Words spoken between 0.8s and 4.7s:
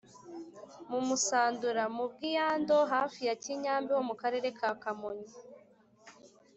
mu musandura: mu bwiyando hafi ya kinyambi ho mu karere ka